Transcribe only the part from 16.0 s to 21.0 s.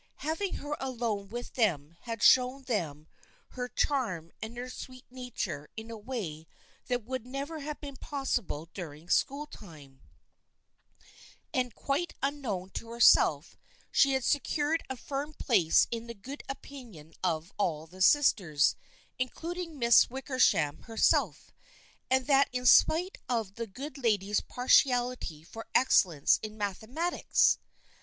the good opinion of all the sisters, includ ing Miss Wickersham